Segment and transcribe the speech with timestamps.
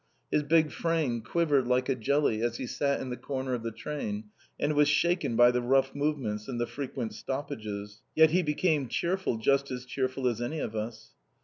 [0.31, 3.69] His big frame quivered like a jelly, as he sat in the corner of the
[3.69, 8.01] train, and was shaken by the rough movements and the frequent stoppages.
[8.15, 11.11] Yet he became cheerful, just as cheerful as any of us.